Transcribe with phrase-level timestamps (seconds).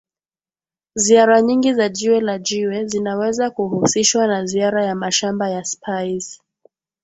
[0.95, 6.39] Ziara nyingi za jiwe la jiwe zinaweza kuhusishwa na ziara ya mashamba ya Spice